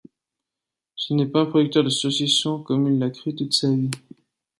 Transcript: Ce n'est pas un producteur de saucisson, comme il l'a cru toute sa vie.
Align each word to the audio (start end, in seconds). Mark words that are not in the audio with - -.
Ce 0.95 1.13
n'est 1.13 1.27
pas 1.27 1.41
un 1.41 1.45
producteur 1.45 1.83
de 1.83 1.89
saucisson, 1.89 2.63
comme 2.63 2.87
il 2.87 2.97
l'a 2.97 3.11
cru 3.11 3.35
toute 3.35 3.53
sa 3.53 3.69
vie. 3.71 3.91